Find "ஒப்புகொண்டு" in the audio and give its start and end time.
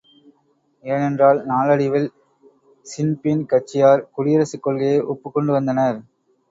5.13-5.53